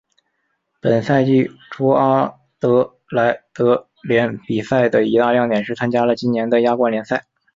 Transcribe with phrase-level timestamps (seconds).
[0.81, 7.23] 本赛季初阿德莱德联比赛的一大亮点是参加了今年的亚冠联赛。